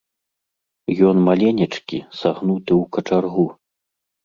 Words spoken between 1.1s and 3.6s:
маленечкі, сагнуты ў качаргу.